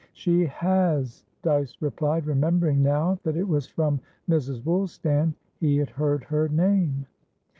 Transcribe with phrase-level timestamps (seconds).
[0.13, 4.63] "She has," Dyce replied, remembering now that it was from Mrs.
[4.65, 7.05] Woolstan he had heard her name.